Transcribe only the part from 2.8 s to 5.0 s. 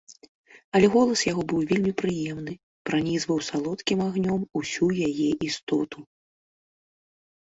пранізваў салодкім агнём усю